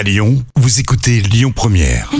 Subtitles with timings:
[0.00, 2.10] À Lyon, vous écoutez Lyon Première.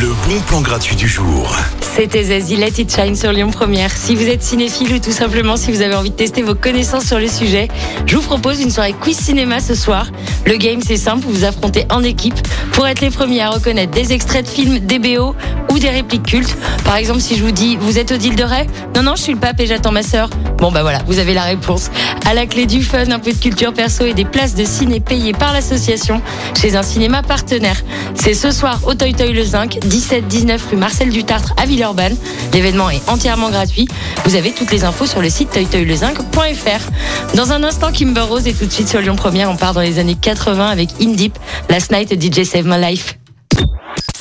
[0.00, 1.54] Le bon plan gratuit du jour.
[1.82, 3.94] C'était Zazie Let It Shine sur Lyon Première.
[3.94, 7.04] Si vous êtes cinéphile ou tout simplement si vous avez envie de tester vos connaissances
[7.04, 7.68] sur le sujet,
[8.06, 10.10] je vous propose une soirée quiz cinéma ce soir.
[10.46, 12.40] Le game c'est simple, vous vous affrontez en équipe
[12.72, 15.34] pour être les premiers à reconnaître des extraits de films, des BO
[15.72, 16.56] ou des répliques cultes.
[16.84, 19.32] Par exemple, si je vous dis vous êtes Odile de Ray Non non, je suis
[19.32, 20.28] le pape et j'attends ma sœur.
[20.58, 21.90] Bon bah voilà, vous avez la réponse.
[22.26, 25.00] À la clé du fun, un peu de culture perso et des places de ciné
[25.00, 26.20] payées par l'association
[26.60, 27.82] chez un cinéma partenaire.
[28.14, 32.16] C'est ce soir au Toy Toy Le Zinc, 17-19 rue Marcel Dutartre à Villeurbanne.
[32.52, 33.88] L'événement est entièrement gratuit.
[34.24, 37.34] Vous avez toutes les infos sur le site toytoylezinc.fr.
[37.34, 39.80] Dans un instant, Kimber Rose et tout de suite sur Lyon Première, on part dans
[39.80, 41.38] les années 80 avec In Deep,
[41.70, 43.21] Last Night DJ Save My Life.